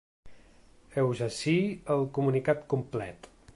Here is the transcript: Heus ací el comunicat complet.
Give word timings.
Heus 1.01 1.21
ací 1.27 1.55
el 1.97 2.03
comunicat 2.19 2.67
complet. 2.75 3.33